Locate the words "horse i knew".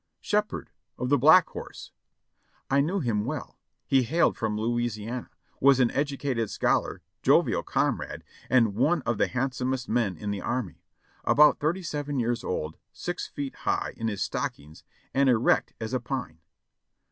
1.51-3.01